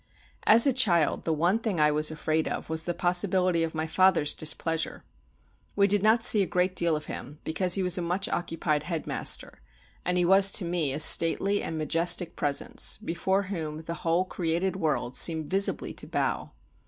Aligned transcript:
As 0.47 0.65
a 0.65 0.73
child 0.73 1.25
the 1.25 1.31
one 1.31 1.59
thing 1.59 1.79
I 1.79 1.91
was 1.91 2.09
afraid 2.09 2.47
of 2.47 2.71
was 2.71 2.85
the 2.85 2.93
possibility 2.95 3.61
of 3.61 3.75
my 3.75 3.85
father's 3.85 4.33
displeasure. 4.33 5.03
We 5.75 5.85
did 5.85 6.01
not 6.01 6.23
see 6.23 6.41
a 6.41 6.47
great 6.47 6.75
deal 6.75 6.95
of 6.95 7.05
him, 7.05 7.37
because 7.43 7.75
he 7.75 7.83
was 7.83 7.99
a 7.99 8.01
much 8.01 8.27
occupied 8.27 8.81
headmaster; 8.81 9.61
and 10.03 10.17
he 10.17 10.25
was 10.25 10.49
to 10.53 10.65
me 10.65 10.91
a 10.91 10.99
stately 10.99 11.61
and 11.61 11.77
majestic 11.77 12.35
presence, 12.35 12.97
before 12.97 13.43
whom 13.43 13.83
the 13.83 13.93
whole 14.01 14.25
created 14.25 14.75
world 14.75 15.15
seemed 15.15 15.51
visibly 15.51 15.93
to 15.93 16.07
bow. 16.07 16.49